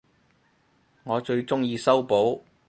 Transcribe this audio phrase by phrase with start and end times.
[1.03, 2.41] 我最鍾意修補